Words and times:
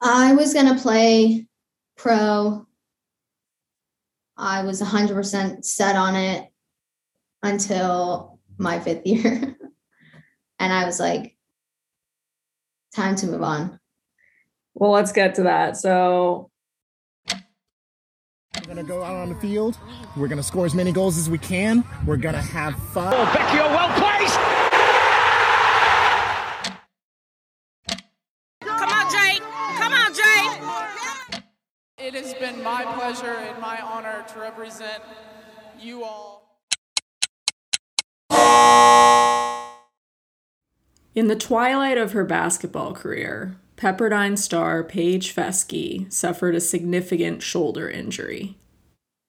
I 0.00 0.34
was 0.34 0.54
going 0.54 0.74
to 0.74 0.80
play 0.80 1.46
pro. 1.96 2.66
I 4.36 4.62
was 4.62 4.80
100% 4.80 5.64
set 5.64 5.96
on 5.96 6.16
it 6.16 6.50
until 7.42 8.38
my 8.58 8.80
fifth 8.80 9.06
year. 9.06 9.56
and 10.58 10.72
I 10.72 10.84
was 10.84 10.98
like, 10.98 11.36
time 12.94 13.16
to 13.16 13.26
move 13.26 13.42
on. 13.42 13.78
Well, 14.74 14.92
let's 14.92 15.12
get 15.12 15.34
to 15.36 15.42
that. 15.44 15.76
So, 15.76 16.50
we're 18.54 18.66
gonna 18.66 18.82
go 18.82 19.02
out 19.02 19.16
on 19.16 19.28
the 19.28 19.34
field. 19.36 19.78
We're 20.16 20.28
gonna 20.28 20.42
score 20.42 20.66
as 20.66 20.74
many 20.74 20.92
goals 20.92 21.18
as 21.18 21.30
we 21.30 21.38
can. 21.38 21.84
We're 22.06 22.16
gonna 22.16 22.42
have 22.42 22.74
fun. 22.92 23.12
Oh, 23.14 23.24
Vecchio, 23.26 23.66
well 23.68 23.88
placed. 23.98 24.09
It 32.12 32.24
has 32.24 32.34
been 32.34 32.64
my 32.64 32.82
pleasure 32.96 33.36
and 33.36 33.60
my 33.60 33.80
honor 33.80 34.24
to 34.32 34.40
represent 34.40 35.00
you 35.80 36.02
all. 36.02 36.58
In 41.14 41.28
the 41.28 41.36
twilight 41.36 41.98
of 41.98 42.10
her 42.10 42.24
basketball 42.24 42.94
career, 42.94 43.54
Pepperdine 43.76 44.36
star 44.36 44.82
Paige 44.82 45.32
Fecske 45.32 46.12
suffered 46.12 46.56
a 46.56 46.60
significant 46.60 47.44
shoulder 47.44 47.88
injury. 47.88 48.58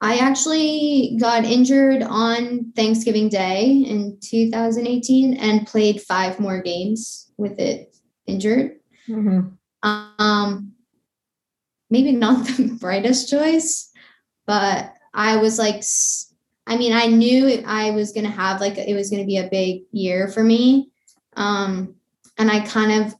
I 0.01 0.17
actually 0.17 1.19
got 1.21 1.45
injured 1.45 2.01
on 2.01 2.71
Thanksgiving 2.75 3.29
Day 3.29 3.83
in 3.87 4.17
2018 4.21 5.35
and 5.35 5.67
played 5.67 6.01
five 6.01 6.39
more 6.39 6.63
games 6.63 7.31
with 7.37 7.59
it 7.59 7.95
injured. 8.25 8.79
Mm-hmm. 9.07 9.49
Um, 9.83 10.73
maybe 11.91 12.11
not 12.11 12.47
the 12.57 12.77
brightest 12.79 13.29
choice, 13.29 13.91
but 14.47 14.93
I 15.13 15.37
was 15.37 15.59
like, 15.59 15.83
I 16.65 16.77
mean, 16.77 16.93
I 16.93 17.05
knew 17.05 17.61
I 17.65 17.91
was 17.91 18.13
going 18.13 18.25
to 18.25 18.31
have 18.31 18.61
like, 18.61 18.77
it 18.77 18.95
was 18.95 19.09
going 19.09 19.21
to 19.21 19.27
be 19.27 19.37
a 19.37 19.49
big 19.49 19.83
year 19.91 20.27
for 20.27 20.43
me. 20.43 20.89
Um, 21.35 21.95
and 22.37 22.49
I 22.49 22.61
kind 22.61 23.05
of 23.05 23.15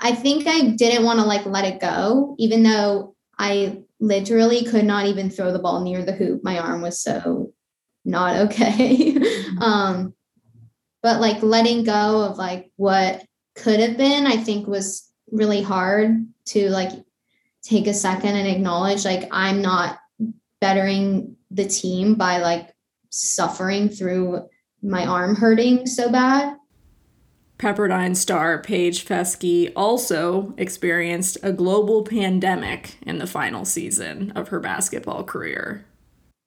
I 0.00 0.14
think 0.14 0.46
I 0.46 0.70
didn't 0.70 1.04
want 1.04 1.18
to 1.18 1.26
like 1.26 1.44
let 1.44 1.66
it 1.66 1.80
go, 1.80 2.34
even 2.38 2.62
though 2.62 3.14
I 3.38 3.82
literally 4.00 4.64
could 4.64 4.84
not 4.84 5.06
even 5.06 5.28
throw 5.28 5.52
the 5.52 5.58
ball 5.58 5.82
near 5.82 6.02
the 6.02 6.12
hoop. 6.12 6.42
My 6.42 6.58
arm 6.58 6.80
was 6.80 7.00
so 7.00 7.52
not 8.04 8.36
okay. 8.46 9.16
um, 9.60 10.14
but 11.02 11.20
like 11.20 11.42
letting 11.42 11.84
go 11.84 12.22
of 12.22 12.38
like 12.38 12.70
what 12.76 13.24
could 13.54 13.80
have 13.80 13.98
been, 13.98 14.26
I 14.26 14.38
think 14.38 14.66
was 14.66 15.10
really 15.30 15.62
hard 15.62 16.26
to 16.46 16.70
like 16.70 16.92
take 17.62 17.86
a 17.86 17.94
second 17.94 18.36
and 18.36 18.48
acknowledge 18.48 19.04
like 19.04 19.28
I'm 19.30 19.62
not 19.62 19.98
bettering 20.60 21.36
the 21.50 21.66
team 21.66 22.14
by 22.14 22.38
like 22.38 22.74
suffering 23.10 23.88
through 23.88 24.48
my 24.82 25.06
arm 25.06 25.36
hurting 25.36 25.86
so 25.86 26.10
bad. 26.10 26.56
Pepperdine 27.58 28.16
star 28.16 28.62
Paige 28.62 29.04
Fecske 29.04 29.70
also 29.76 30.54
experienced 30.56 31.36
a 31.42 31.52
global 31.52 32.02
pandemic 32.02 32.96
in 33.02 33.18
the 33.18 33.26
final 33.26 33.66
season 33.66 34.32
of 34.34 34.48
her 34.48 34.60
basketball 34.60 35.24
career. 35.24 35.84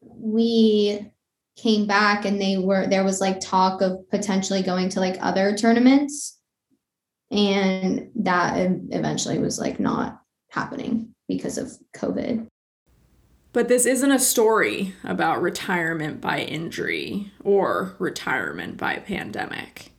We 0.01 1.11
came 1.55 1.85
back 1.85 2.25
and 2.25 2.41
they 2.41 2.57
were 2.57 2.87
there 2.87 3.03
was 3.03 3.21
like 3.21 3.39
talk 3.39 3.81
of 3.81 4.09
potentially 4.09 4.63
going 4.63 4.89
to 4.89 4.99
like 4.99 5.17
other 5.21 5.55
tournaments 5.55 6.39
and 7.29 8.09
that 8.15 8.57
eventually 8.89 9.37
was 9.37 9.59
like 9.59 9.79
not 9.79 10.22
happening 10.53 11.13
because 11.27 11.57
of 11.57 11.71
covid 11.95 12.47
but 13.51 13.67
this 13.67 13.85
isn't 13.85 14.11
a 14.11 14.19
story 14.19 14.95
about 15.03 15.41
retirement 15.41 16.19
by 16.19 16.39
injury 16.39 17.31
or 17.43 17.95
retirement 17.99 18.77
by 18.77 18.95
pandemic 18.97 19.93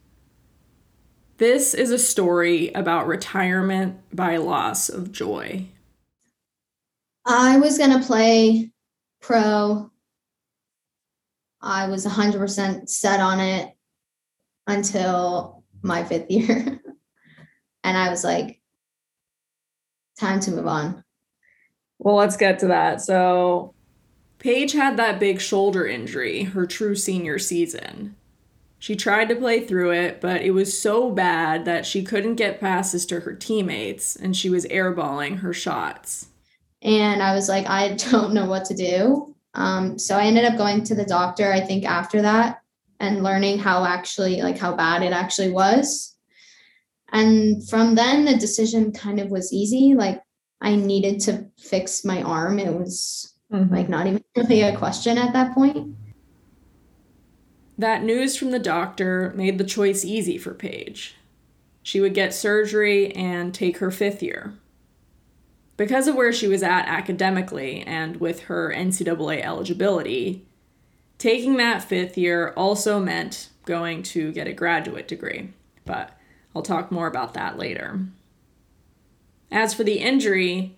this 1.37 1.73
is 1.73 1.91
a 1.91 1.99
story 1.99 2.71
about 2.71 3.07
retirement 3.07 3.99
by 4.13 4.37
loss 4.37 4.87
of 4.87 5.11
joy. 5.11 5.67
I 7.25 7.57
was 7.57 7.77
going 7.77 7.91
to 7.91 8.07
play 8.07 8.71
pro. 9.21 9.91
I 11.61 11.89
was 11.89 12.05
100% 12.05 12.87
set 12.87 13.19
on 13.19 13.41
it 13.41 13.75
until 14.65 15.63
my 15.81 16.05
fifth 16.05 16.31
year. 16.31 16.79
and 17.83 17.97
I 17.97 18.09
was 18.09 18.23
like, 18.23 18.61
time 20.19 20.39
to 20.41 20.51
move 20.51 20.67
on. 20.67 21.03
Well, 21.99 22.15
let's 22.15 22.37
get 22.37 22.59
to 22.59 22.67
that. 22.67 23.01
So, 23.01 23.73
Paige 24.39 24.73
had 24.73 24.97
that 24.97 25.19
big 25.19 25.41
shoulder 25.41 25.87
injury 25.87 26.43
her 26.43 26.65
true 26.65 26.95
senior 26.95 27.39
season. 27.39 28.15
She 28.79 28.95
tried 28.95 29.29
to 29.29 29.35
play 29.35 29.65
through 29.65 29.93
it, 29.93 30.21
but 30.21 30.41
it 30.41 30.51
was 30.51 30.79
so 30.79 31.09
bad 31.09 31.65
that 31.65 31.85
she 31.85 32.03
couldn't 32.03 32.35
get 32.35 32.59
passes 32.59 33.05
to 33.07 33.21
her 33.21 33.33
teammates 33.33 34.15
and 34.15 34.37
she 34.37 34.49
was 34.49 34.65
airballing 34.65 35.39
her 35.39 35.53
shots. 35.53 36.27
And 36.81 37.23
I 37.23 37.33
was 37.33 37.49
like, 37.49 37.65
I 37.67 37.95
don't 38.11 38.33
know 38.33 38.45
what 38.45 38.65
to 38.65 38.75
do. 38.75 39.33
Um, 39.55 39.97
so 39.97 40.17
I 40.17 40.25
ended 40.25 40.45
up 40.45 40.57
going 40.57 40.83
to 40.83 40.95
the 40.95 41.05
doctor, 41.05 41.51
I 41.51 41.61
think, 41.61 41.85
after 41.85 42.21
that 42.21 42.61
and 42.99 43.23
learning 43.23 43.59
how 43.59 43.85
actually, 43.85 44.41
like, 44.41 44.57
how 44.57 44.75
bad 44.75 45.01
it 45.01 45.13
actually 45.13 45.51
was. 45.51 46.14
And 47.11 47.67
from 47.69 47.95
then, 47.95 48.25
the 48.25 48.37
decision 48.37 48.91
kind 48.91 49.19
of 49.19 49.29
was 49.29 49.53
easy. 49.53 49.93
Like, 49.93 50.21
I 50.61 50.75
needed 50.75 51.19
to 51.21 51.45
fix 51.57 52.03
my 52.03 52.21
arm. 52.21 52.59
It 52.59 52.73
was 52.73 53.33
mm-hmm. 53.51 53.73
like 53.73 53.89
not 53.89 54.07
even 54.07 54.23
really 54.35 54.61
a 54.61 54.77
question 54.77 55.17
at 55.17 55.33
that 55.33 55.53
point. 55.53 55.95
That 57.77 58.03
news 58.03 58.37
from 58.37 58.51
the 58.51 58.59
doctor 58.59 59.33
made 59.35 59.57
the 59.57 59.63
choice 59.63 60.05
easy 60.05 60.37
for 60.37 60.53
Paige. 60.53 61.15
She 61.83 61.99
would 61.99 62.13
get 62.13 62.33
surgery 62.33 63.11
and 63.11 63.53
take 63.53 63.77
her 63.77 63.91
fifth 63.91 64.23
year. 64.23 64.55
Because 65.77 66.07
of 66.07 66.15
where 66.15 66.31
she 66.31 66.47
was 66.47 66.63
at 66.63 66.87
academically 66.87 67.81
and 67.81 68.17
with 68.17 68.43
her 68.43 68.73
NCAA 68.73 69.43
eligibility, 69.43 70.45
taking 71.17 71.57
that 71.57 71.83
fifth 71.83 72.17
year 72.17 72.53
also 72.55 72.99
meant 72.99 73.49
going 73.65 74.03
to 74.03 74.31
get 74.31 74.47
a 74.47 74.53
graduate 74.53 75.07
degree, 75.07 75.51
but 75.83 76.17
I'll 76.55 76.61
talk 76.61 76.91
more 76.91 77.07
about 77.07 77.33
that 77.33 77.57
later. 77.57 77.99
As 79.51 79.73
for 79.73 79.83
the 79.83 79.99
injury, 79.99 80.75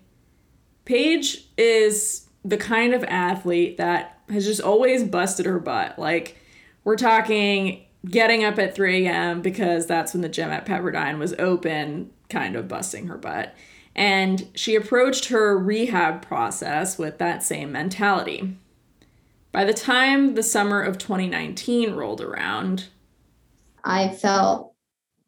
Paige 0.84 1.46
is 1.56 2.26
the 2.44 2.56
kind 2.56 2.94
of 2.94 3.04
athlete 3.04 3.76
that 3.76 4.20
has 4.28 4.44
just 4.44 4.60
always 4.60 5.04
busted 5.04 5.46
her 5.46 5.58
butt. 5.58 5.98
Like, 5.98 6.36
we're 6.84 6.96
talking 6.96 7.84
getting 8.08 8.44
up 8.44 8.58
at 8.58 8.74
3 8.74 9.06
a.m. 9.06 9.42
because 9.42 9.86
that's 9.86 10.12
when 10.14 10.22
the 10.22 10.28
gym 10.28 10.50
at 10.50 10.66
Pepperdine 10.66 11.18
was 11.18 11.34
open, 11.38 12.10
kind 12.28 12.56
of 12.56 12.68
busting 12.68 13.06
her 13.06 13.18
butt. 13.18 13.54
And 13.94 14.48
she 14.54 14.74
approached 14.74 15.26
her 15.26 15.58
rehab 15.58 16.22
process 16.22 16.98
with 16.98 17.18
that 17.18 17.42
same 17.42 17.72
mentality. 17.72 18.56
By 19.50 19.64
the 19.64 19.74
time 19.74 20.34
the 20.34 20.42
summer 20.42 20.80
of 20.80 20.98
2019 20.98 21.94
rolled 21.94 22.20
around, 22.20 22.86
I 23.82 24.08
felt 24.08 24.67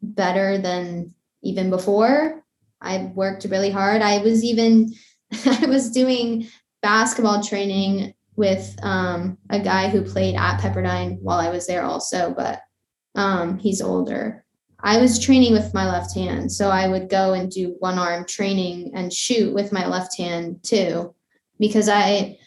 better 0.01 0.57
than 0.57 1.13
even 1.41 1.69
before. 1.69 2.43
I 2.81 3.11
worked 3.15 3.45
really 3.45 3.69
hard. 3.69 4.01
I 4.01 4.19
was 4.19 4.43
even 4.43 4.93
I 5.45 5.65
was 5.67 5.91
doing 5.91 6.47
basketball 6.81 7.43
training 7.43 8.13
with 8.35 8.77
um, 8.81 9.37
a 9.49 9.59
guy 9.59 9.89
who 9.89 10.01
played 10.01 10.35
at 10.35 10.59
Pepperdine 10.59 11.19
while 11.21 11.39
I 11.39 11.49
was 11.49 11.67
there 11.67 11.83
also, 11.83 12.33
but 12.35 12.61
um, 13.15 13.59
he's 13.59 13.81
older. 13.81 14.45
I 14.83 14.97
was 14.97 15.19
training 15.19 15.53
with 15.53 15.73
my 15.73 15.89
left 15.89 16.15
hand, 16.15 16.51
so 16.51 16.69
I 16.69 16.87
would 16.87 17.07
go 17.07 17.33
and 17.33 17.51
do 17.51 17.75
one 17.79 17.99
arm 17.99 18.25
training 18.25 18.91
and 18.95 19.13
shoot 19.13 19.53
with 19.53 19.71
my 19.71 19.85
left 19.85 20.17
hand 20.17 20.63
too, 20.63 21.13
because 21.59 21.87
I 21.87 22.39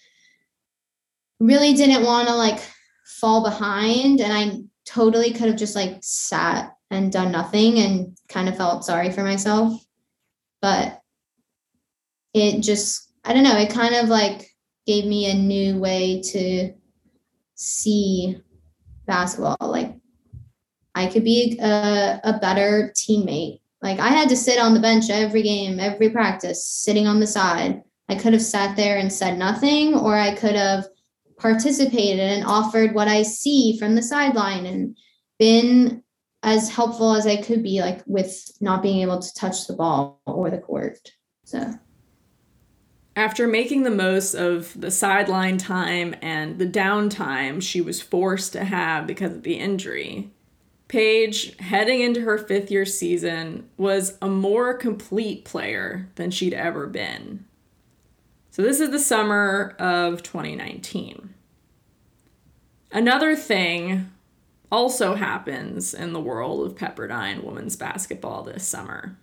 really 1.39 1.75
didn't 1.75 2.05
want 2.05 2.27
to 2.27 2.35
like 2.35 2.61
fall 3.05 3.45
behind, 3.45 4.21
and 4.21 4.33
I 4.33 4.63
totally 4.85 5.31
could 5.31 5.47
have 5.47 5.57
just 5.57 5.77
like 5.77 5.99
sat 6.01 6.74
and 6.95 7.13
done 7.13 7.33
nothing 7.33 7.79
and 7.79 8.17
kind 8.29 8.49
of 8.49 8.57
felt 8.57 8.85
sorry 8.85 9.11
for 9.11 9.23
myself, 9.23 9.85
but 10.61 11.01
it 12.33 12.61
just 12.61 13.13
I 13.25 13.33
don't 13.33 13.45
know, 13.45 13.57
it 13.57 13.71
kind 13.71 13.95
of 13.95 14.09
like 14.09 14.51
gave 14.87 15.07
me 15.07 15.31
a 15.31 15.35
new 15.35 15.79
way 15.79 16.21
to 16.33 16.73
see 17.55 18.39
basketball. 19.07 19.57
Like 19.61 19.95
I 20.95 21.07
could 21.07 21.25
be 21.25 21.59
a, 21.61 22.21
a 22.23 22.39
better 22.39 22.93
teammate. 22.95 23.61
Like 23.83 23.99
I 23.99 24.09
had 24.09 24.29
to 24.29 24.37
sit 24.37 24.59
on 24.59 24.75
the 24.75 24.81
bench 24.81 25.11
every 25.11 25.43
game, 25.43 25.81
every 25.81 26.11
practice, 26.11 26.67
sitting 26.67 27.07
on 27.07 27.21
the 27.21 27.27
side. 27.27 27.83
I 28.09 28.15
could 28.15 28.33
have 28.35 28.43
sat 28.43 28.77
there 28.77 28.99
and 28.99 29.13
said 29.13 29.39
nothing, 29.39 29.95
or 29.95 30.15
I 30.15 30.35
could 30.35 30.55
have 30.55 30.87
participated 31.39 32.21
and 32.21 32.45
offered 32.45 32.95
what 32.95 33.09
I 33.09 33.23
see 33.23 33.79
from 33.79 33.95
the 33.95 34.03
sideline 34.03 34.67
and 34.67 34.97
been 35.39 36.04
as 36.45 36.69
helpful 36.69 37.15
as 37.15 37.27
I 37.27 37.41
could 37.41 37.63
be, 37.63 37.81
like 37.81 38.03
with 38.07 38.53
not 38.61 38.83
being 38.83 39.01
able 39.01 39.19
to 39.19 39.35
touch 39.35 39.67
the 39.67 39.73
ball 39.73 40.21
or 40.27 40.51
the 40.51 40.59
court. 40.59 41.11
So 41.45 41.73
After 43.17 43.49
making 43.49 43.83
the 43.83 43.91
most 43.91 44.35
of 44.35 44.79
the 44.79 44.91
sideline 44.91 45.57
time 45.57 46.15
and 46.21 46.59
the 46.59 46.67
downtime 46.67 47.63
she 47.63 47.81
was 47.81 48.03
forced 48.03 48.53
to 48.53 48.65
have 48.65 49.07
because 49.07 49.33
of 49.33 49.43
the 49.43 49.55
injury, 49.55 50.31
Paige, 50.89 51.57
heading 51.61 52.03
into 52.03 52.21
her 52.21 52.37
fifth 52.37 52.71
year 52.71 52.85
season, 52.85 53.69
was 53.79 54.19
a 54.21 54.29
more 54.29 54.75
complete 54.75 55.47
player 55.47 56.11
than 56.17 56.31
she'd 56.31 56.53
ever 56.53 56.87
been. 56.87 57.47
So, 58.51 58.63
this 58.63 58.81
is 58.81 58.91
the 58.91 59.01
summer 59.01 59.75
of 59.79 60.23
2019. 60.23 61.35
Another 62.93 63.35
thing 63.35 64.11
also 64.75 65.15
happens 65.15 65.95
in 65.95 66.13
the 66.13 66.21
world 66.21 66.67
of 66.67 66.75
Pepperdine 66.77 67.45
women's 67.45 67.77
basketball 67.77 68.43
this 68.43 68.67
summer. 68.67 69.17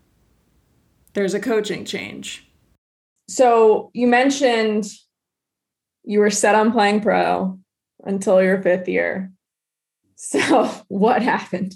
There's 1.11 1.33
a 1.33 1.41
coaching 1.41 1.83
change. 1.83 2.49
So, 3.27 3.91
you 3.93 4.07
mentioned 4.07 4.85
you 6.03 6.19
were 6.19 6.29
set 6.29 6.55
on 6.55 6.71
playing 6.71 7.01
pro 7.01 7.59
until 8.05 8.41
your 8.41 8.61
fifth 8.61 8.87
year. 8.87 9.33
So, 10.15 10.71
what 10.87 11.21
happened? 11.21 11.75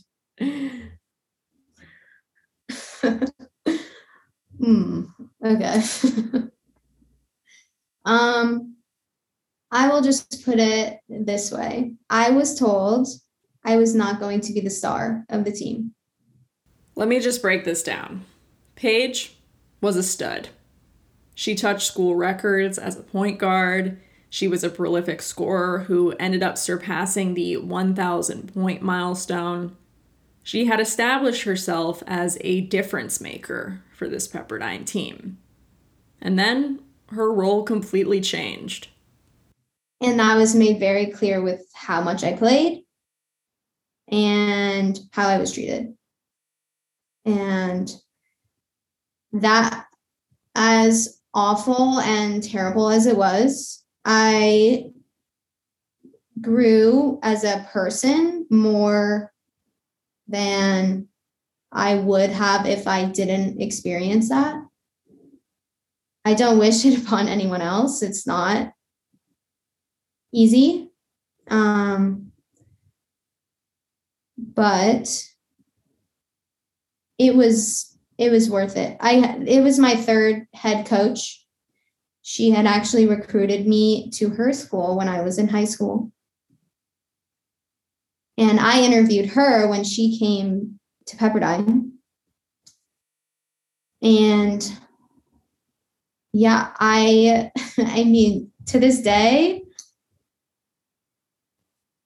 hmm. 4.57 5.03
Okay. 5.45 5.81
um 8.05 8.75
I 9.69 9.89
will 9.89 10.01
just 10.01 10.45
put 10.45 10.59
it 10.59 10.99
this 11.09 11.51
way. 11.51 11.95
I 12.09 12.29
was 12.29 12.57
told 12.57 13.09
I 13.65 13.77
was 13.77 13.95
not 13.95 14.19
going 14.19 14.41
to 14.41 14.53
be 14.53 14.61
the 14.61 14.69
star 14.69 15.25
of 15.29 15.43
the 15.43 15.51
team. 15.51 15.95
Let 16.95 17.07
me 17.07 17.19
just 17.19 17.41
break 17.41 17.65
this 17.65 17.81
down. 17.81 18.23
Paige 18.75 19.35
was 19.81 19.97
a 19.97 20.03
stud. 20.03 20.49
She 21.33 21.55
touched 21.55 21.87
school 21.87 22.15
records 22.15 22.77
as 22.77 22.95
a 22.95 23.03
point 23.03 23.39
guard. 23.39 23.99
She 24.29 24.47
was 24.47 24.63
a 24.63 24.69
prolific 24.69 25.21
scorer 25.21 25.79
who 25.79 26.11
ended 26.19 26.43
up 26.43 26.57
surpassing 26.57 27.33
the 27.33 27.57
1,000 27.57 28.53
point 28.53 28.83
milestone. 28.83 29.75
She 30.43 30.65
had 30.65 30.79
established 30.79 31.43
herself 31.43 32.03
as 32.05 32.37
a 32.41 32.61
difference 32.61 33.19
maker 33.19 33.81
for 33.97 34.07
this 34.07 34.27
Pepperdine 34.27 34.85
team. 34.85 35.39
And 36.21 36.37
then 36.37 36.81
her 37.07 37.33
role 37.33 37.63
completely 37.63 38.21
changed. 38.21 38.89
And 40.01 40.19
that 40.19 40.37
was 40.37 40.53
made 40.53 40.79
very 40.79 41.07
clear 41.07 41.41
with 41.41 41.65
how 41.73 42.01
much 42.01 42.23
I 42.23 42.33
played 42.33 42.84
and 44.11 44.99
how 45.11 45.27
I 45.27 45.37
was 45.37 45.53
treated. 45.53 45.93
And 47.25 47.91
that, 49.33 49.87
as 50.53 51.19
awful 51.33 51.99
and 51.99 52.41
terrible 52.41 52.89
as 52.89 53.05
it 53.07 53.17
was, 53.17 53.83
I 54.05 54.91
grew 56.39 57.19
as 57.23 57.43
a 57.43 57.67
person 57.71 58.45
more 58.49 59.33
than 60.27 61.07
I 61.71 61.95
would 61.95 62.29
have 62.29 62.65
if 62.65 62.87
I 62.87 63.05
didn't 63.05 63.61
experience 63.61 64.29
that. 64.29 64.55
I 66.23 66.33
don't 66.33 66.59
wish 66.59 66.85
it 66.85 66.99
upon 67.03 67.27
anyone 67.27 67.61
else. 67.61 68.01
It's 68.01 68.25
not 68.25 68.71
easy. 70.33 70.89
Um, 71.47 72.24
but 74.55 75.07
it 77.17 77.35
was 77.35 77.97
it 78.17 78.31
was 78.31 78.49
worth 78.49 78.77
it. 78.77 78.97
I 78.99 79.37
it 79.45 79.61
was 79.61 79.77
my 79.77 79.95
third 79.95 80.47
head 80.53 80.85
coach. 80.85 81.45
She 82.21 82.49
had 82.49 82.65
actually 82.65 83.05
recruited 83.05 83.67
me 83.67 84.09
to 84.15 84.29
her 84.29 84.51
school 84.53 84.97
when 84.97 85.07
I 85.07 85.21
was 85.21 85.37
in 85.37 85.47
high 85.47 85.65
school. 85.65 86.11
And 88.37 88.59
I 88.59 88.81
interviewed 88.81 89.27
her 89.27 89.67
when 89.69 89.83
she 89.83 90.17
came 90.17 90.79
to 91.07 91.17
Pepperdine. 91.17 91.91
And 94.01 94.79
yeah, 96.33 96.71
I 96.79 97.51
I 97.77 98.03
mean 98.03 98.51
to 98.67 98.79
this 98.79 99.01
day 99.01 99.61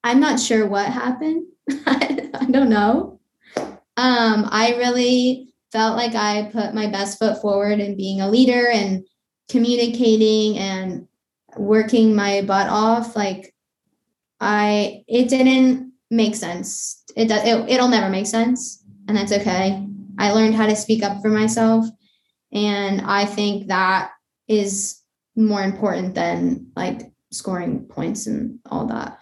I'm 0.03 0.19
not 0.19 0.39
sure 0.39 0.65
what 0.67 0.87
happened. 0.87 1.45
I, 2.47 2.51
don't 2.51 2.69
know. 2.69 3.19
Um, 3.55 4.47
I 4.49 4.75
really 4.77 5.53
felt 5.71 5.97
like 5.97 6.15
I 6.15 6.49
put 6.51 6.73
my 6.73 6.87
best 6.87 7.19
foot 7.19 7.41
forward 7.41 7.79
in 7.79 7.97
being 7.97 8.21
a 8.21 8.29
leader 8.29 8.67
and 8.67 9.05
communicating 9.49 10.57
and 10.57 11.07
working 11.57 12.15
my 12.15 12.41
butt 12.41 12.69
off. 12.69 13.15
Like 13.15 13.53
I, 14.39 15.03
it 15.07 15.29
didn't 15.29 15.93
make 16.09 16.35
sense. 16.35 17.03
It 17.15 17.27
does. 17.27 17.43
It, 17.43 17.69
it'll 17.69 17.87
never 17.87 18.09
make 18.09 18.27
sense, 18.27 18.83
and 19.07 19.17
that's 19.17 19.31
okay. 19.31 19.85
I 20.17 20.31
learned 20.31 20.55
how 20.55 20.67
to 20.67 20.75
speak 20.75 21.03
up 21.03 21.21
for 21.21 21.29
myself, 21.29 21.85
and 22.51 23.01
I 23.01 23.25
think 23.25 23.67
that 23.67 24.11
is 24.47 25.01
more 25.35 25.61
important 25.61 26.15
than 26.15 26.71
like 26.75 27.11
scoring 27.31 27.85
points 27.85 28.27
and 28.27 28.59
all 28.65 28.85
that. 28.87 29.19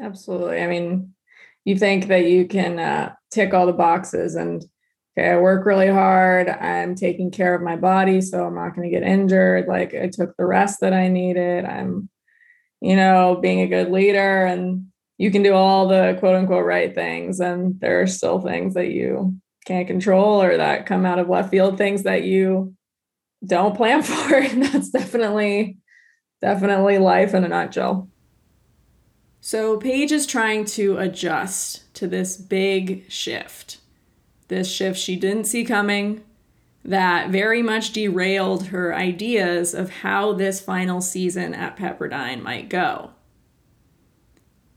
Absolutely. 0.00 0.62
I 0.62 0.66
mean, 0.66 1.14
you 1.64 1.76
think 1.76 2.08
that 2.08 2.26
you 2.26 2.46
can 2.46 2.78
uh, 2.78 3.14
tick 3.30 3.54
all 3.54 3.66
the 3.66 3.72
boxes 3.72 4.34
and 4.34 4.64
okay, 5.16 5.30
I 5.30 5.38
work 5.38 5.66
really 5.66 5.88
hard. 5.88 6.48
I'm 6.48 6.94
taking 6.94 7.30
care 7.30 7.54
of 7.54 7.62
my 7.62 7.76
body, 7.76 8.20
so 8.20 8.44
I'm 8.44 8.54
not 8.54 8.74
going 8.74 8.90
to 8.90 8.94
get 8.94 9.06
injured. 9.06 9.66
Like 9.66 9.94
I 9.94 10.08
took 10.08 10.36
the 10.36 10.46
rest 10.46 10.80
that 10.80 10.92
I 10.92 11.08
needed. 11.08 11.64
I'm, 11.64 12.08
you 12.80 12.96
know, 12.96 13.38
being 13.40 13.60
a 13.60 13.68
good 13.68 13.90
leader, 13.90 14.46
and 14.46 14.86
you 15.18 15.30
can 15.30 15.42
do 15.42 15.54
all 15.54 15.88
the 15.88 16.16
quote 16.18 16.36
unquote 16.36 16.64
right 16.64 16.94
things, 16.94 17.40
and 17.40 17.78
there 17.80 18.00
are 18.00 18.06
still 18.06 18.40
things 18.40 18.74
that 18.74 18.88
you 18.88 19.36
can't 19.66 19.86
control 19.86 20.42
or 20.42 20.56
that 20.56 20.86
come 20.86 21.04
out 21.04 21.18
of 21.18 21.28
left 21.28 21.50
field, 21.50 21.76
things 21.76 22.04
that 22.04 22.24
you 22.24 22.74
don't 23.44 23.76
plan 23.76 24.02
for. 24.02 24.34
And 24.34 24.62
that's 24.62 24.90
definitely, 24.90 25.78
definitely 26.40 26.98
life 26.98 27.34
in 27.34 27.44
a 27.44 27.48
nutshell. 27.48 28.08
So 29.40 29.78
Paige 29.78 30.12
is 30.12 30.26
trying 30.26 30.66
to 30.66 30.98
adjust 30.98 31.92
to 31.94 32.06
this 32.06 32.36
big 32.36 33.10
shift. 33.10 33.78
This 34.48 34.70
shift 34.70 34.98
she 34.98 35.16
didn't 35.16 35.44
see 35.44 35.64
coming 35.64 36.24
that 36.84 37.30
very 37.30 37.62
much 37.62 37.92
derailed 37.92 38.66
her 38.68 38.94
ideas 38.94 39.74
of 39.74 39.90
how 39.90 40.32
this 40.32 40.60
final 40.60 41.00
season 41.00 41.54
at 41.54 41.76
Pepperdine 41.76 42.42
might 42.42 42.68
go. 42.68 43.10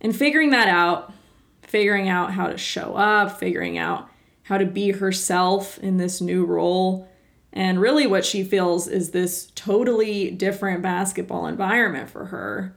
And 0.02 0.16
figuring 0.16 0.50
that 0.50 0.68
out, 0.68 1.14
figuring 1.62 2.10
out 2.10 2.34
how 2.34 2.48
to 2.48 2.58
show 2.58 2.96
up, 2.96 3.40
figuring 3.40 3.78
out 3.78 4.10
how 4.44 4.58
to 4.58 4.66
be 4.66 4.92
herself 4.92 5.78
in 5.80 5.98
this 5.98 6.20
new 6.20 6.46
role, 6.46 7.08
and 7.54 7.80
really 7.80 8.06
what 8.06 8.26
she 8.26 8.44
feels 8.44 8.88
is 8.88 9.12
this 9.12 9.52
totally 9.56 10.30
different 10.32 10.82
basketball 10.82 11.48
environment 11.48 12.10
for 12.10 12.26
her 12.26 12.76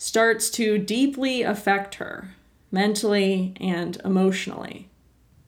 starts 0.00 0.48
to 0.48 0.78
deeply 0.78 1.42
affect 1.42 1.96
her 1.96 2.30
mentally 2.72 3.54
and 3.60 4.00
emotionally. 4.02 4.88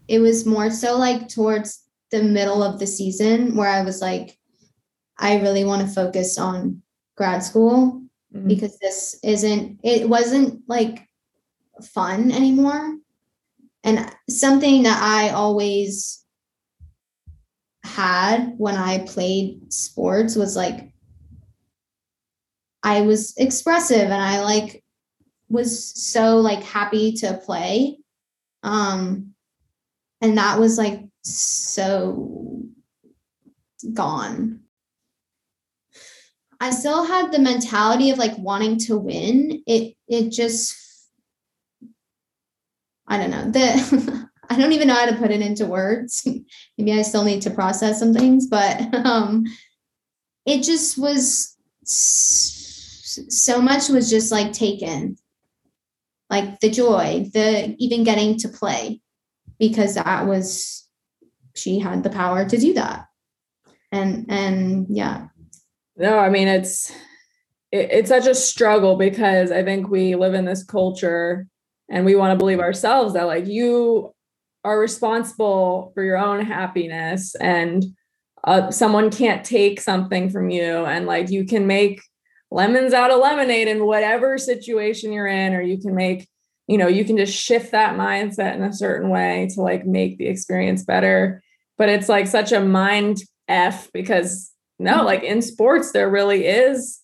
It 0.09 0.18
was 0.18 0.44
more 0.44 0.71
so 0.71 0.99
like 0.99 1.26
towards 1.26 1.82
the 2.11 2.23
middle 2.23 2.62
of 2.62 2.78
the 2.78 2.87
season 2.87 3.56
where 3.56 3.71
I 3.71 3.80
was 3.80 4.02
like, 4.02 4.38
I 5.18 5.40
really 5.40 5.64
want 5.64 5.80
to 5.88 5.94
focus 5.94 6.37
on 6.37 6.82
grad 7.16 7.42
school 7.42 8.02
mm-hmm. 8.35 8.47
because 8.47 8.78
this 8.78 9.18
isn't, 9.25 9.80
it 9.82 10.06
wasn't 10.06 10.61
like 10.68 11.09
fun 11.82 12.30
anymore. 12.30 12.99
And 13.85 14.14
something 14.28 14.82
that 14.82 15.02
I 15.02 15.30
always 15.30 16.26
had 17.85 18.52
when 18.59 18.76
I 18.76 19.06
played 19.06 19.73
sports 19.73 20.37
was 20.37 20.56
like 20.56 20.92
I 22.83 23.03
was 23.03 23.35
expressive 23.37 24.03
and 24.03 24.15
I 24.15 24.43
like 24.43 24.83
was 25.49 25.95
so 26.03 26.39
like 26.39 26.62
happy 26.62 27.12
to 27.12 27.35
play. 27.45 27.99
Um 28.62 29.35
and 30.21 30.39
that 30.39 30.59
was 30.59 30.79
like 30.79 31.05
so 31.23 32.62
gone. 33.93 34.61
I 36.61 36.71
still 36.71 37.05
had 37.05 37.33
the 37.33 37.41
mentality 37.41 38.11
of 38.11 38.19
like 38.19 38.39
wanting 38.39 38.79
to 38.81 38.97
win. 38.97 39.62
It 39.67 39.97
it 40.09 40.31
just 40.31 40.77
I 43.07 43.19
don't 43.19 43.31
know. 43.31 43.51
The 43.51 44.29
I 44.51 44.59
don't 44.59 44.73
even 44.73 44.89
know 44.89 44.95
how 44.95 45.07
to 45.07 45.17
put 45.17 45.31
it 45.31 45.41
into 45.41 45.67
words. 45.67 46.27
Maybe 46.79 46.93
I 46.93 47.03
still 47.03 47.25
need 47.25 47.43
to 47.43 47.51
process 47.51 47.99
some 47.99 48.15
things, 48.15 48.47
but 48.47 48.95
um 49.07 49.45
it 50.47 50.62
just 50.62 50.99
was 50.99 51.57
so 53.28 53.61
much 53.61 53.88
was 53.88 54.11
just 54.11 54.33
like 54.33 54.52
taken. 54.52 55.16
Like 56.31 56.61
the 56.61 56.71
joy 56.71 57.31
the 57.33 57.76
even 57.78 58.04
getting 58.04 58.38
to 58.38 58.49
play 58.49 59.00
because 59.59 59.95
that 59.95 60.26
was 60.26 60.88
she 61.54 61.78
had 61.78 62.02
the 62.02 62.11
power 62.11 62.49
to 62.49 62.57
do 62.57 62.75
that. 62.75 63.07
And 63.90 64.26
and 64.31 64.87
yeah. 64.88 65.28
No 65.97 66.19
i 66.19 66.31
mean 66.31 66.49
it's 66.49 66.90
it, 67.71 67.90
it's 67.90 68.09
such 68.09 68.26
a 68.26 68.35
struggle 68.35 68.97
because 68.97 69.50
i 69.50 69.62
think 69.62 69.88
we 69.88 70.14
live 70.14 70.33
in 70.33 70.47
this 70.47 70.64
culture 70.64 71.47
and 71.90 72.07
we 72.07 72.14
want 72.14 72.33
to 72.33 72.38
believe 72.38 72.61
ourselves 72.61 73.12
that 73.14 73.25
like 73.25 73.47
you 73.47 74.14
are 74.64 74.78
responsible 74.78 75.90
for 75.95 76.02
your 76.02 76.16
own 76.16 76.45
happiness 76.45 77.35
and 77.37 77.85
uh, 78.45 78.71
someone 78.71 79.11
can't 79.11 79.45
take 79.45 79.81
something 79.81 80.31
from 80.31 80.50
you 80.50 80.85
and 80.85 81.07
like 81.07 81.31
you 81.31 81.45
can 81.45 81.66
make 81.66 82.00
lemons 82.52 82.92
out 82.92 83.11
of 83.11 83.21
lemonade 83.21 83.66
in 83.66 83.87
whatever 83.87 84.37
situation 84.37 85.12
you're 85.12 85.26
in 85.26 85.54
or 85.54 85.62
you 85.62 85.78
can 85.78 85.94
make 85.94 86.28
you 86.68 86.76
know 86.76 86.87
you 86.87 87.04
can 87.04 87.16
just 87.16 87.35
shift 87.35 87.73
that 87.73 87.97
mindset 87.97 88.54
in 88.54 88.62
a 88.62 88.73
certain 88.73 89.09
way 89.09 89.49
to 89.54 89.62
like 89.62 89.87
make 89.87 90.18
the 90.18 90.26
experience 90.26 90.85
better. 90.85 91.42
But 91.78 91.88
it's 91.88 92.09
like 92.09 92.26
such 92.26 92.52
a 92.52 92.61
mind 92.61 93.23
f 93.49 93.90
because 93.92 94.52
no 94.78 95.02
like 95.02 95.23
in 95.23 95.42
sports 95.42 95.92
there 95.92 96.09
really 96.09 96.47
is 96.47 97.00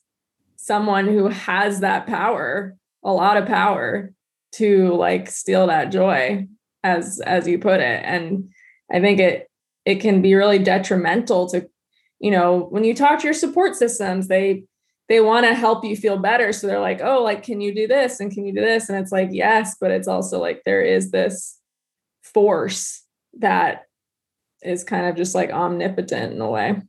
someone 0.57 1.07
who 1.07 1.29
has 1.29 1.81
that 1.81 2.07
power 2.07 2.77
a 3.03 3.13
lot 3.13 3.37
of 3.37 3.47
power 3.47 4.13
to 4.53 4.95
like 4.95 5.31
steal 5.31 5.67
that 5.67 5.91
joy 5.91 6.47
as 6.85 7.21
as 7.21 7.49
you 7.49 7.59
put 7.59 7.81
it. 7.81 8.03
And 8.05 8.51
i 8.93 9.01
think 9.01 9.19
it 9.19 9.51
it 9.85 10.01
can 10.01 10.21
be 10.23 10.35
really 10.35 10.59
detrimental 10.59 11.49
to 11.49 11.69
you 12.21 12.31
know 12.31 12.67
when 12.71 12.85
you 12.85 12.95
talk 12.95 13.19
to 13.21 13.25
your 13.25 13.35
support 13.35 13.75
systems 13.75 14.29
they 14.29 14.65
they 15.09 15.21
want 15.21 15.47
to 15.47 15.55
help 15.55 15.85
you 15.85 15.97
feel 15.97 16.19
better. 16.19 16.53
So 16.53 16.67
they're 16.67 16.81
like 16.81 17.01
oh 17.03 17.23
like 17.23 17.43
can 17.43 17.61
you 17.61 17.75
do 17.75 17.87
this? 17.87 18.21
And 18.21 18.33
can 18.33 18.45
you 18.45 18.55
do 18.55 18.61
this? 18.61 18.89
And 18.89 18.99
it's 18.99 19.13
like 19.13 19.31
yes 19.33 19.77
but 19.81 19.91
it's 19.91 20.09
also 20.09 20.41
like 20.41 20.63
there 20.65 20.83
is 20.83 21.11
this 21.11 21.59
force 22.23 23.03
that 23.39 23.87
is 24.63 24.85
kind 24.85 25.07
of 25.07 25.17
just 25.17 25.35
like 25.35 25.51
omnipotent 25.51 26.33
in 26.33 26.41
a 26.41 26.51
way. 26.51 26.81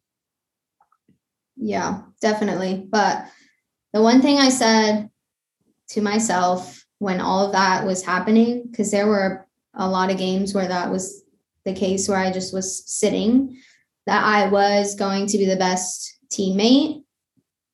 Yeah 1.56 2.02
definitely. 2.22 2.86
But 2.90 3.26
the 3.94 4.02
one 4.02 4.22
thing 4.22 4.38
i 4.38 4.50
said 4.50 5.10
to 5.88 6.02
myself 6.02 6.86
when 7.00 7.20
all 7.20 7.46
of 7.46 7.54
that 7.54 7.86
was 7.86 8.04
happening 8.04 8.68
because 8.70 8.92
there 8.92 9.08
were 9.08 9.48
a 9.74 9.90
lot 9.90 10.12
of 10.12 10.18
games 10.18 10.54
where 10.54 10.68
that 10.68 10.92
was 10.92 11.24
the 11.66 11.74
case 11.74 12.08
where 12.08 12.18
I 12.18 12.32
just 12.32 12.54
was 12.54 12.84
sitting, 12.86 13.58
that 14.06 14.24
I 14.24 14.48
was 14.50 14.96
going 14.96 15.28
to 15.28 15.38
be 15.38 15.46
the 15.46 15.56
best 15.56 16.18
teammate 16.30 17.04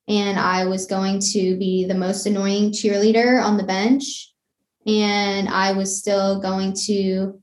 and 0.08 0.40
I 0.40 0.66
was 0.66 0.86
going 0.86 1.20
to 1.34 1.58
be 1.58 1.86
the 1.86 1.96
most 1.96 2.26
annoying 2.26 2.72
cheerleader 2.72 3.44
on 3.44 3.58
the 3.58 3.64
bench. 3.64 4.32
And 4.86 5.50
I 5.50 5.72
was 5.72 5.98
still 5.98 6.40
going 6.40 6.76
to 6.86 7.42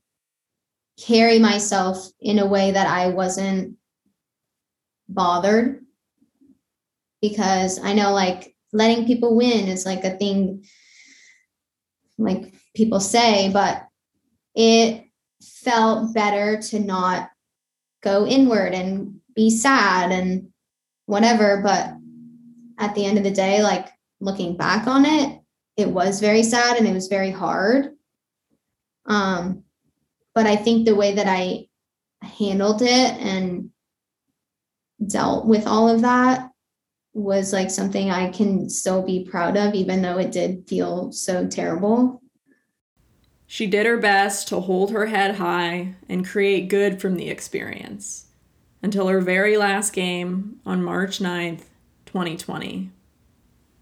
carry 1.01 1.39
myself 1.41 2.07
in 2.21 2.39
a 2.39 2.47
way 2.47 2.71
that 2.71 2.87
I 2.87 3.09
wasn't 3.09 3.77
bothered 5.09 5.85
because 7.21 7.81
I 7.83 7.95
know 7.95 8.13
like 8.13 8.55
letting 8.73 9.07
people 9.07 9.37
win 9.37 9.67
is 9.69 9.85
like 9.85 10.05
a 10.05 10.17
thing 10.17 10.65
like 12.19 12.55
people 12.75 13.01
say, 13.01 13.51
but 13.53 13.87
it 14.55 15.05
felt 15.43 16.15
better 16.15 16.61
to 16.63 16.79
not 16.79 17.31
go 18.03 18.27
inward 18.27 18.75
and 18.75 19.21
be 19.35 19.51
sad 19.51 20.13
and 20.13 20.49
whatever. 21.07 21.61
But 21.63 21.95
at 22.83 22.95
the 22.97 23.05
end 23.05 23.17
of 23.17 23.25
the 23.25 23.31
day, 23.31 23.63
like 23.63 23.89
looking 24.21 24.57
back 24.57 24.87
on 24.87 25.05
it, 25.07 25.41
it 25.77 25.89
was 25.89 26.21
very 26.21 26.43
sad 26.43 26.77
and 26.77 26.87
it 26.87 26.93
was 26.93 27.07
very 27.07 27.31
hard. 27.31 27.93
Um, 29.07 29.63
but 30.35 30.47
I 30.47 30.57
think 30.57 30.85
the 30.85 30.97
way 30.97 31.15
that 31.15 31.29
I 31.29 31.69
handled 32.23 32.83
it 32.83 32.89
and 32.89 33.71
dealt 35.07 35.47
with 35.47 35.67
all 35.67 35.89
of 35.89 36.03
that 36.03 36.51
was 37.15 37.53
like 37.53 37.71
something 37.71 38.11
I 38.11 38.31
can 38.31 38.69
still 38.69 39.03
be 39.03 39.29
proud 39.31 39.57
of, 39.57 39.75
even 39.75 40.03
though 40.03 40.19
it 40.19 40.33
did 40.33 40.67
feel 40.67 41.13
so 41.13 41.47
terrible. 41.47 42.21
She 43.47 43.67
did 43.67 43.87
her 43.87 43.99
best 43.99 44.49
to 44.49 44.61
hold 44.61 44.91
her 44.91 45.07
head 45.07 45.37
high 45.37 45.95
and 46.09 46.27
create 46.27 46.69
good 46.69 47.01
from 47.01 47.17
the 47.17 47.29
experience 47.29 48.27
until 48.83 49.09
her 49.09 49.21
very 49.21 49.57
last 49.57 49.93
game 49.93 50.59
on 50.65 50.83
March 50.83 51.19
9th, 51.19 51.65
2020. 52.13 52.91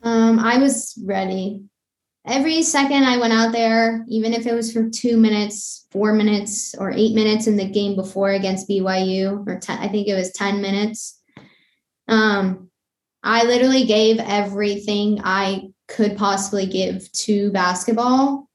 Um, 0.02 0.38
I 0.38 0.58
was 0.58 0.98
ready. 1.04 1.64
Every 2.26 2.62
second 2.62 3.04
I 3.04 3.16
went 3.16 3.32
out 3.32 3.52
there, 3.52 4.04
even 4.08 4.32
if 4.32 4.46
it 4.46 4.54
was 4.54 4.72
for 4.72 4.88
two 4.88 5.16
minutes, 5.16 5.86
four 5.90 6.12
minutes, 6.12 6.74
or 6.78 6.92
eight 6.92 7.14
minutes 7.14 7.46
in 7.46 7.56
the 7.56 7.68
game 7.68 7.96
before 7.96 8.30
against 8.30 8.68
BYU, 8.68 9.46
or 9.48 9.58
10, 9.58 9.78
I 9.78 9.88
think 9.88 10.06
it 10.06 10.14
was 10.14 10.32
10 10.32 10.60
minutes. 10.60 11.20
Um, 12.08 12.70
I 13.22 13.44
literally 13.44 13.84
gave 13.84 14.18
everything 14.18 15.20
I 15.24 15.70
could 15.88 16.16
possibly 16.16 16.66
give 16.66 17.10
to 17.12 17.50
basketball 17.50 18.48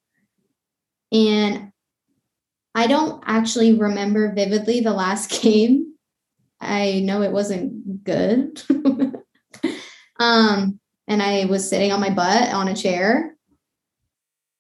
and 1.12 1.72
I 2.74 2.88
don't 2.88 3.24
actually 3.26 3.74
remember 3.74 4.34
vividly 4.34 4.82
the 4.82 4.94
last 4.94 5.30
game. 5.42 5.94
I 6.60 7.02
know 7.02 7.22
it 7.22 7.32
wasn't 7.32 8.04
good. 8.04 8.62
um, 10.20 10.80
and 11.08 11.22
I 11.22 11.46
was 11.46 11.70
sitting 11.70 11.92
on 11.92 12.00
my 12.00 12.10
butt 12.10 12.54
on 12.54 12.68
a 12.68 12.76
chair. 12.76 13.36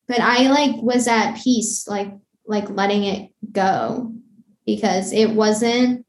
But 0.07 0.19
I 0.19 0.50
like 0.50 0.75
was 0.81 1.07
at 1.07 1.38
peace, 1.41 1.88
like 1.88 2.13
like 2.45 2.69
letting 2.69 3.05
it 3.05 3.31
go 3.51 4.13
because 4.65 5.12
it 5.12 5.31
wasn't 5.31 6.05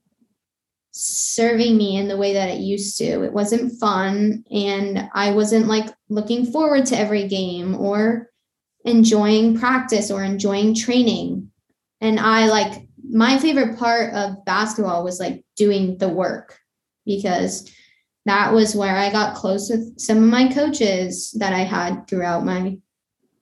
serving 0.93 1.77
me 1.77 1.97
in 1.97 2.09
the 2.09 2.17
way 2.17 2.35
that 2.35 2.49
it 2.49 2.61
used 2.61 2.99
to. 2.99 3.23
It 3.25 3.33
wasn't 3.33 3.79
fun 3.79 4.45
and 4.51 5.09
I 5.15 5.33
wasn't 5.33 5.67
like 5.67 5.87
looking 6.09 6.47
forward 6.47 6.87
to 6.87 6.99
every 6.99 7.29
game 7.29 7.75
or 7.75 8.31
enjoying 8.85 9.59
practice 9.59 10.11
or 10.11 10.25
enjoying 10.25 10.75
training. 10.75 11.51
And 12.01 12.19
I 12.19 12.49
like 12.49 12.89
my 13.09 13.39
favorite 13.39 13.79
part 13.79 14.15
of 14.15 14.45
basketball 14.45 15.05
was 15.05 15.21
like 15.21 15.45
doing 15.57 15.99
the 15.99 16.09
work 16.09 16.59
because 17.05 17.71
that 18.27 18.53
was 18.53 18.75
where 18.75 18.97
I 18.97 19.11
got 19.11 19.37
close 19.37 19.71
with 19.71 19.99
some 19.99 20.19
of 20.19 20.25
my 20.25 20.53
coaches 20.53 21.31
that 21.39 21.53
I 21.53 21.61
had 21.61 22.07
throughout 22.07 22.45
my 22.45 22.77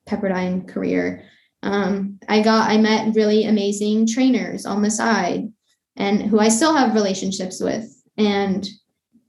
Pepperdine 0.06 0.68
career. 0.68 1.24
Um, 1.62 2.18
I 2.28 2.42
got 2.42 2.70
I 2.70 2.76
met 2.76 3.14
really 3.14 3.46
amazing 3.46 4.06
trainers 4.06 4.66
on 4.66 4.82
the 4.82 4.90
side 4.90 5.50
and 5.96 6.22
who 6.22 6.38
I 6.38 6.50
still 6.50 6.74
have 6.74 6.94
relationships 6.94 7.60
with. 7.60 7.90
And 8.18 8.68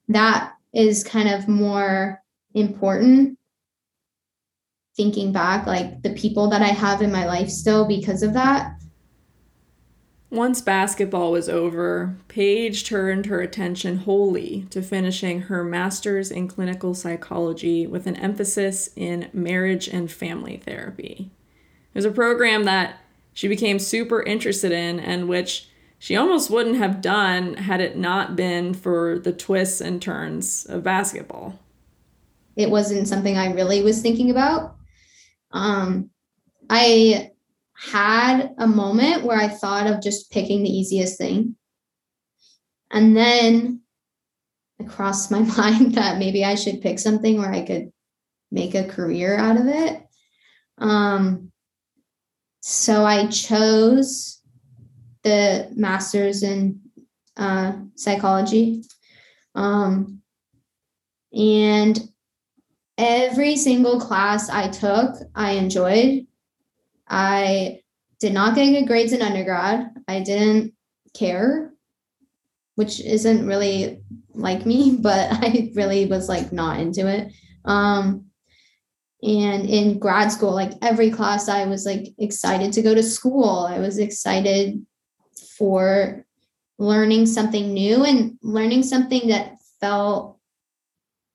that 0.10 0.52
is 0.74 1.06
kind 1.06 1.30
of 1.30 1.48
more 1.48 2.22
important 2.54 3.40
thinking 4.98 5.32
back, 5.32 5.68
like 5.68 6.02
the 6.02 6.14
people 6.14 6.50
that 6.50 6.62
I 6.62 6.68
have 6.68 7.02
in 7.02 7.12
my 7.12 7.26
life 7.26 7.50
still 7.50 7.88
because 7.88 8.24
of 8.24 8.34
that. 8.34 8.74
Once 10.36 10.60
basketball 10.62 11.32
was 11.32 11.48
over, 11.48 12.18
Paige 12.27 12.84
turned 12.84 13.25
her 13.25 13.39
attention 13.39 14.00
wholly 14.00 14.68
to 14.70 14.82
finishing 14.82 15.44
her 15.44 15.63
master's 15.63 16.30
in 16.30 16.46
clinical 16.46 16.94
psychology 16.94 17.88
with 17.88 18.06
an 18.06 18.18
emphasis 18.18 18.89
in 18.98 19.30
marriage 19.32 19.88
and 19.88 20.12
family 20.12 20.58
therapy. 20.58 21.32
It 21.94 21.98
was 21.98 22.04
a 22.04 22.12
program 22.12 22.65
that 22.65 23.00
she 23.32 23.48
became 23.48 23.80
super 23.80 24.22
interested 24.24 24.74
in 24.74 25.00
and 25.00 25.30
which 25.30 25.70
she 25.98 26.18
almost 26.18 26.50
wouldn't 26.50 26.75
have 26.75 27.00
done 27.00 27.56
had 27.56 27.80
it 27.80 27.96
not 27.98 28.36
been 28.36 28.74
for 28.74 29.18
the 29.18 29.32
twists 29.32 29.80
and 29.80 30.01
turns 30.01 30.65
of 30.65 30.84
basketball. 30.84 31.58
It 32.58 32.70
wasn't 32.70 33.08
something 33.08 33.38
I 33.38 33.54
really 33.54 33.82
was 33.82 34.01
thinking 34.01 34.32
about 34.32 34.75
um, 35.51 36.10
I 36.70 37.32
had 37.77 38.53
a 38.58 38.67
moment 38.67 39.24
where 39.24 39.38
I 39.38 39.48
thought 39.48 39.88
of 39.88 40.01
just 40.01 40.32
picking 40.32 40.63
the 40.63 40.70
easiest 40.70 41.17
thing. 41.17 41.55
And 42.91 43.15
then 43.15 43.82
it 44.79 44.89
crossed 44.89 45.32
my 45.32 45.39
mind 45.58 45.96
that 45.96 46.17
maybe 46.17 46.44
I 46.46 46.55
should 46.55 46.82
pick 46.82 47.00
something 47.00 47.38
where 47.38 47.51
I 47.51 47.62
could 47.62 47.91
make 48.51 48.75
a 48.75 48.88
career 48.88 49.38
out 49.38 49.58
of 49.58 49.67
it. 49.67 50.01
Um, 50.77 51.51
so 52.62 53.05
I 53.05 53.27
chose 53.27 54.41
the 55.24 55.70
master's 55.75 56.44
in 56.44 56.82
uh, 57.38 57.74
psychology. 57.96 58.84
Um, 59.55 60.22
and 61.34 62.00
every 62.98 63.58
single 63.58 64.00
class 64.00 64.50
I 64.50 64.70
took, 64.70 65.15
I 65.36 65.51
enjoyed. 65.51 66.27
I 67.08 67.82
did 68.20 68.34
not 68.34 68.56
get 68.56 68.72
good 68.72 68.88
grades 68.88 69.14
in 69.14 69.22
undergrad. 69.22 69.92
I 70.08 70.22
didn't 70.22 70.74
care, 71.14 71.74
which 72.76 73.00
isn't 73.00 73.46
really 73.46 74.02
like 74.34 74.66
me, 74.66 74.98
but 75.02 75.32
I 75.32 75.72
really 75.76 76.06
was 76.06 76.30
like 76.30 76.52
not 76.52 76.80
into 76.80 77.08
it. 77.08 77.34
Um, 77.66 78.26
and 79.24 79.68
in 79.68 79.98
grad 79.98 80.32
school, 80.32 80.52
like 80.52 80.74
every 80.82 81.10
class, 81.10 81.50
I 81.50 81.66
was 81.66 81.86
like 81.86 82.14
excited 82.20 82.74
to 82.74 82.82
go 82.82 82.94
to 82.94 83.02
school. 83.02 83.66
I 83.68 83.80
was 83.80 83.98
excited 83.98 84.86
for 85.58 86.26
learning 86.78 87.26
something 87.26 87.74
new 87.74 88.04
and 88.04 88.38
learning 88.44 88.84
something 88.84 89.30
that 89.30 89.56
felt 89.80 90.38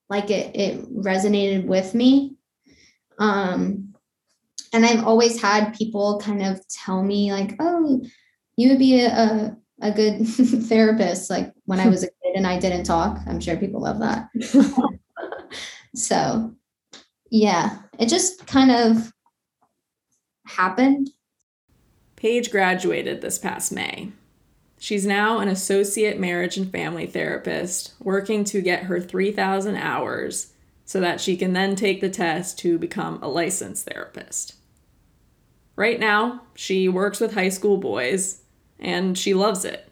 like 0.09 0.31
it, 0.31 0.55
it 0.55 0.95
resonated 0.95 1.67
with 1.67 1.95
me. 1.95 2.37
Um, 3.19 3.90
and 4.73 4.85
I've 4.85 5.05
always 5.05 5.41
had 5.41 5.75
people 5.75 6.21
kind 6.21 6.43
of 6.43 6.67
tell 6.69 7.03
me 7.03 7.33
like, 7.33 7.57
oh, 7.59 8.03
you 8.57 8.69
would 8.69 8.79
be 8.79 9.01
a, 9.01 9.09
a, 9.09 9.57
a 9.83 9.93
good 9.93 10.27
therapist. 10.69 11.31
Like 11.31 11.53
when 11.65 11.81
I 11.81 11.89
was 11.89 12.03
a 12.03 12.09
kid 12.09 12.37
and 12.37 12.47
I 12.47 12.59
didn't 12.59 12.85
talk, 12.85 13.19
I'm 13.27 13.41
sure 13.41 13.57
people 13.57 13.83
love 13.83 14.01
that. 14.01 14.29
so 15.95 16.55
yeah, 17.31 17.79
it 17.99 18.09
just 18.09 18.47
kind 18.47 18.71
of 18.71 19.13
happened. 20.47 21.11
Paige 22.17 22.51
graduated 22.51 23.21
this 23.21 23.39
past 23.39 23.73
May. 23.73 24.13
She's 24.79 25.07
now 25.07 25.39
an 25.39 25.49
associate 25.49 26.19
marriage 26.19 26.57
and 26.57 26.71
family 26.71 27.07
therapist, 27.07 27.93
working 28.01 28.45
to 28.45 28.63
get 28.63 28.85
her 28.85 29.01
3,000 29.01 29.77
hours 29.77 30.50
so 30.91 30.99
that 30.99 31.21
she 31.21 31.37
can 31.37 31.53
then 31.53 31.77
take 31.77 32.01
the 32.01 32.11
test 32.11 32.59
to 32.59 32.77
become 32.77 33.23
a 33.23 33.29
licensed 33.29 33.87
therapist. 33.87 34.57
Right 35.77 36.01
now, 36.01 36.43
she 36.57 36.89
works 36.89 37.21
with 37.21 37.33
high 37.33 37.51
school 37.51 37.77
boys 37.77 38.43
and 38.81 39.17
she 39.17 39.33
loves 39.33 39.65
it. 39.65 39.89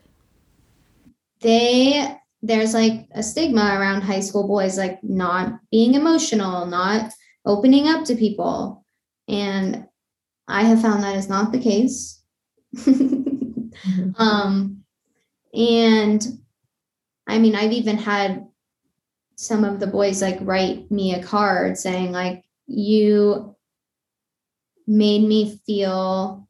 They 1.40 2.16
there's 2.42 2.74
like 2.74 3.06
a 3.12 3.22
stigma 3.22 3.76
around 3.78 4.00
high 4.00 4.18
school 4.18 4.48
boys 4.48 4.76
like 4.76 4.98
not 5.04 5.60
being 5.70 5.94
emotional, 5.94 6.66
not 6.66 7.12
opening 7.46 7.86
up 7.86 8.04
to 8.06 8.16
people. 8.16 8.84
And 9.28 9.86
I 10.48 10.64
have 10.64 10.82
found 10.82 11.04
that 11.04 11.14
is 11.14 11.28
not 11.28 11.52
the 11.52 11.60
case. 11.60 12.20
mm-hmm. 12.74 14.20
um, 14.20 14.82
and 15.54 16.26
I 17.28 17.38
mean, 17.38 17.54
I've 17.54 17.70
even 17.70 17.98
had 17.98 18.48
some 19.38 19.62
of 19.62 19.78
the 19.78 19.86
boys 19.86 20.20
like 20.20 20.36
write 20.40 20.90
me 20.90 21.14
a 21.14 21.22
card 21.22 21.78
saying, 21.78 22.10
like, 22.10 22.42
you 22.66 23.54
made 24.88 25.22
me 25.22 25.60
feel 25.64 26.48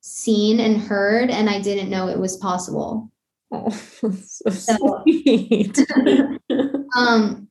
seen 0.00 0.58
and 0.58 0.80
heard, 0.80 1.28
and 1.30 1.50
I 1.50 1.60
didn't 1.60 1.90
know 1.90 2.08
it 2.08 2.18
was 2.18 2.38
possible. 2.38 3.12
Oh, 3.52 3.68
so, 3.68 4.50
so 4.50 5.02
sweet. 5.02 5.78
um, 6.96 7.46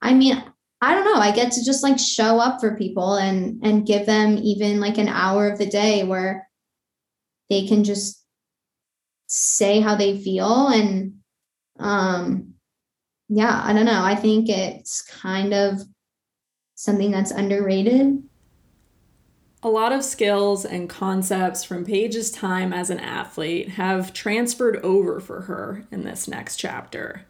I 0.00 0.14
mean, 0.14 0.42
I 0.80 0.94
don't 0.94 1.04
know. 1.04 1.20
I 1.20 1.30
get 1.30 1.52
to 1.52 1.64
just 1.64 1.82
like 1.82 1.98
show 1.98 2.38
up 2.38 2.60
for 2.60 2.78
people 2.78 3.16
and 3.16 3.62
and 3.62 3.86
give 3.86 4.06
them 4.06 4.38
even 4.38 4.80
like 4.80 4.96
an 4.96 5.08
hour 5.08 5.50
of 5.50 5.58
the 5.58 5.66
day 5.66 6.02
where 6.02 6.48
they 7.50 7.66
can 7.66 7.84
just 7.84 8.24
say 9.26 9.80
how 9.80 9.96
they 9.96 10.16
feel 10.16 10.68
and 10.68 11.18
um 11.78 12.54
yeah, 13.28 13.60
I 13.64 13.72
don't 13.72 13.84
know. 13.84 14.02
I 14.02 14.14
think 14.14 14.48
it's 14.48 15.02
kind 15.02 15.52
of 15.52 15.82
something 16.74 17.10
that's 17.10 17.30
underrated. 17.30 18.22
A 19.62 19.68
lot 19.68 19.92
of 19.92 20.04
skills 20.04 20.64
and 20.64 20.88
concepts 20.88 21.64
from 21.64 21.84
Paige's 21.84 22.30
time 22.30 22.72
as 22.72 22.90
an 22.90 23.00
athlete 23.00 23.70
have 23.70 24.12
transferred 24.12 24.76
over 24.84 25.18
for 25.18 25.42
her 25.42 25.84
in 25.90 26.04
this 26.04 26.28
next 26.28 26.56
chapter, 26.56 27.26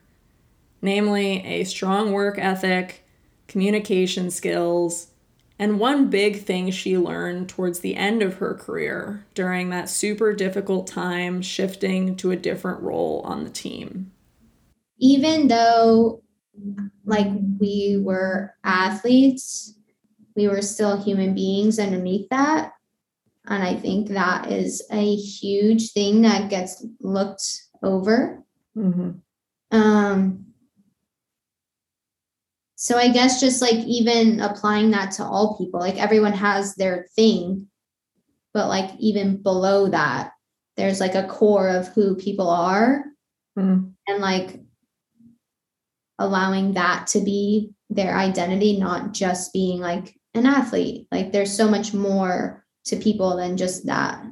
namely 0.83 1.45
a 1.45 1.64
strong 1.64 2.12
work 2.12 2.38
ethic 2.38 3.05
communication 3.49 4.31
skills, 4.31 5.09
and 5.59 5.81
one 5.81 6.09
big 6.09 6.43
thing 6.43 6.71
she 6.71 6.97
learned 6.97 7.49
towards 7.49 7.81
the 7.81 7.97
end 7.97 8.23
of 8.23 8.35
her 8.35 8.55
career 8.55 9.25
during 9.35 9.71
that 9.71 9.88
super 9.88 10.35
difficult 10.35 10.87
time 10.87 11.43
shifting 11.43 12.14
to 12.14 12.31
a 12.31 12.37
different 12.37 12.81
role 12.83 13.23
on 13.25 13.43
the 13.43 13.50
team. 13.50 14.12
Even 14.99 15.49
though, 15.49 16.23
like, 17.05 17.28
we 17.59 18.00
were 18.02 18.54
athletes, 18.65 19.75
we 20.37 20.49
were 20.49 20.63
still 20.63 21.00
human 21.00 21.34
beings 21.34 21.78
underneath 21.78 22.28
that. 22.30 22.73
And 23.47 23.63
I 23.63 23.75
think 23.75 24.08
that 24.08 24.52
is 24.52 24.87
a 24.93 25.17
huge 25.17 25.93
thing 25.93 26.23
that 26.23 26.50
gets 26.50 26.84
looked 27.00 27.45
over. 27.82 28.43
Mm-hmm. 28.76 29.11
Um, 29.71 30.45
so 32.76 32.97
I 32.97 33.08
guess 33.08 33.41
just 33.41 33.61
like 33.61 33.84
even 33.87 34.41
applying 34.41 34.93
that 34.93 35.11
to 35.13 35.25
all 35.25 35.58
people, 35.58 35.80
like 35.80 35.97
everyone 35.97 36.32
has 36.32 36.76
their 36.76 37.06
thing, 37.17 37.67
but 38.54 38.69
like 38.69 38.91
even 39.00 39.43
below 39.43 39.89
that, 39.89 40.32
there's 40.76 41.00
like 41.00 41.17
a 41.17 41.26
core 41.26 41.69
of 41.69 41.89
who 41.89 42.15
people 42.15 42.49
are. 42.49 43.04
Mm. 43.58 43.95
And 44.06 44.23
like 44.23 44.61
allowing 46.19 46.75
that 46.75 47.07
to 47.09 47.21
be 47.21 47.71
their 47.91 48.17
identity, 48.17 48.78
not 48.78 49.13
just 49.13 49.52
being 49.52 49.81
like 49.81 50.15
an 50.35 50.47
athlete. 50.47 51.07
Like 51.11 51.33
there's 51.33 51.57
so 51.57 51.69
much 51.69 51.95
more 51.95 52.65
to 52.85 52.97
people 52.97 53.37
than 53.37 53.57
just 53.57 53.87
that. 53.87 54.25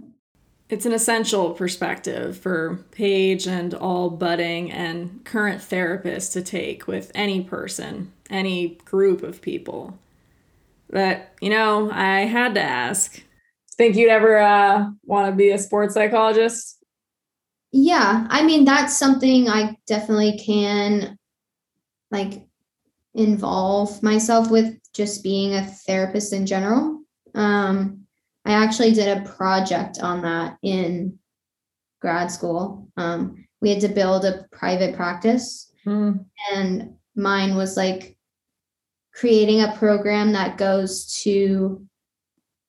It's 0.69 0.87
an 0.87 0.93
essential 0.93 1.53
perspective 1.53 2.37
for 2.37 2.85
Paige 2.91 3.47
and 3.47 3.73
all 3.73 4.11
budding 4.11 4.73
and 4.73 5.25
current 5.25 5.61
therapists 5.61 6.33
to 6.33 6.43
take 6.43 6.89
with 6.89 7.13
any 7.15 7.43
person 7.43 8.13
any 8.31 8.79
group 8.85 9.23
of 9.23 9.41
people. 9.41 9.99
But, 10.91 11.33
you 11.41 11.51
know, 11.51 11.91
I 11.91 12.21
had 12.21 12.55
to 12.55 12.63
ask. 12.63 13.23
Think 13.77 13.97
you'd 13.97 14.11
ever 14.11 14.39
uh, 14.39 14.91
want 15.05 15.31
to 15.31 15.37
be 15.37 15.51
a 15.51 15.59
sports 15.59 15.95
psychologist? 15.95 16.83
Yeah, 17.73 18.27
I 18.31 18.43
mean, 18.43 18.65
that's 18.65 18.97
something 18.97 19.49
I 19.49 19.77
definitely 19.87 20.39
can 20.39 21.19
like 22.11 22.47
involve 23.15 24.03
myself 24.03 24.51
with 24.51 24.79
just 24.93 25.23
being 25.23 25.55
a 25.55 25.65
therapist 25.65 26.33
in 26.33 26.47
general. 26.47 27.01
Um, 27.35 28.07
I 28.45 28.53
actually 28.53 28.93
did 28.93 29.19
a 29.19 29.29
project 29.29 29.99
on 30.01 30.23
that 30.23 30.59
in 30.63 31.19
grad 32.01 32.31
school. 32.31 32.89
Um, 32.97 33.47
we 33.61 33.71
had 33.71 33.81
to 33.81 33.89
build 33.89 34.25
a 34.25 34.47
private 34.53 34.95
practice, 34.95 35.73
mm. 35.85 36.25
and 36.53 36.95
mine 37.17 37.57
was 37.57 37.77
like 37.77 38.17
creating 39.15 39.63
a 39.63 39.75
program 39.77 40.33
that 40.33 40.59
goes 40.59 41.21
to 41.23 41.85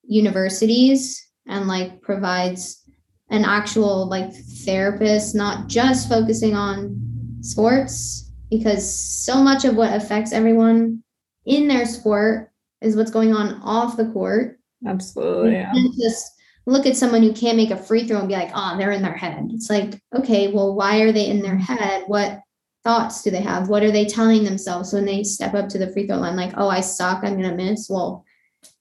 universities 0.04 1.28
and 1.46 1.68
like 1.68 2.00
provides 2.00 2.82
an 3.30 3.44
actual 3.44 4.08
like 4.08 4.32
therapist 4.64 5.34
not 5.34 5.68
just 5.68 6.08
focusing 6.08 6.54
on 6.54 6.96
sports 7.42 8.27
because 8.50 8.98
so 8.98 9.42
much 9.42 9.64
of 9.64 9.76
what 9.76 9.94
affects 9.94 10.32
everyone 10.32 11.02
in 11.46 11.68
their 11.68 11.86
sport 11.86 12.50
is 12.80 12.96
what's 12.96 13.10
going 13.10 13.32
on 13.32 13.60
off 13.62 13.96
the 13.96 14.10
court 14.12 14.58
absolutely 14.86 15.52
yeah. 15.52 15.72
just 16.00 16.32
look 16.66 16.86
at 16.86 16.96
someone 16.96 17.22
who 17.22 17.32
can't 17.32 17.56
make 17.56 17.70
a 17.70 17.76
free 17.76 18.06
throw 18.06 18.18
and 18.18 18.28
be 18.28 18.34
like 18.34 18.50
oh 18.54 18.76
they're 18.76 18.92
in 18.92 19.02
their 19.02 19.16
head 19.16 19.48
it's 19.52 19.70
like 19.70 20.00
okay 20.14 20.48
well 20.48 20.74
why 20.74 21.00
are 21.00 21.12
they 21.12 21.26
in 21.26 21.40
their 21.40 21.56
head 21.56 22.04
what 22.06 22.40
thoughts 22.88 23.22
do 23.22 23.30
they 23.30 23.42
have? 23.42 23.68
What 23.68 23.82
are 23.82 23.90
they 23.90 24.06
telling 24.06 24.44
themselves 24.44 24.94
when 24.94 25.04
they 25.04 25.22
step 25.22 25.52
up 25.52 25.68
to 25.68 25.78
the 25.78 25.88
free 25.88 26.06
throw 26.06 26.16
line? 26.16 26.36
Like, 26.36 26.54
oh, 26.56 26.70
I 26.70 26.80
suck, 26.80 27.22
I'm 27.22 27.40
gonna 27.40 27.54
miss. 27.54 27.88
Well, 27.90 28.24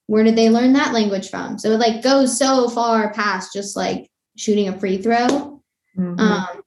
where 0.05 0.23
did 0.23 0.37
they 0.37 0.49
learn 0.49 0.71
that 0.73 0.93
language 0.93 1.29
from? 1.29 1.59
So 1.59 1.71
it 1.71 1.79
like 1.79 2.01
goes 2.01 2.37
so 2.37 2.69
far 2.69 3.11
past 3.13 3.51
just 3.51 3.75
like 3.75 4.09
shooting 4.37 4.69
a 4.69 4.79
free 4.79 5.01
throw. 5.01 5.61
Mm-hmm. 5.97 6.19
Um, 6.19 6.61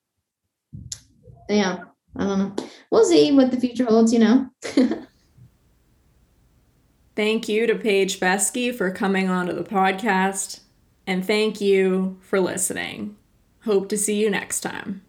yeah, 1.49 1.79
I 2.17 2.25
don't 2.25 2.39
know. 2.39 2.67
We'll 2.91 3.05
see 3.05 3.33
what 3.33 3.51
the 3.51 3.61
future 3.61 3.85
holds, 3.85 4.13
you 4.13 4.19
know. 4.19 4.51
thank 7.17 7.49
you 7.49 7.67
to 7.67 7.75
Paige 7.75 8.19
Fecske 8.19 8.75
for 8.75 8.91
coming 8.91 9.29
onto 9.29 9.53
the 9.53 9.65
podcast. 9.65 10.61
And 11.07 11.27
thank 11.27 11.61
you 11.61 12.19
for 12.21 12.41
listening. 12.41 13.17
Hope 13.65 13.89
to 13.91 13.99
see 13.99 14.21
you 14.21 14.31
next 14.31 14.61
time. 14.61 15.03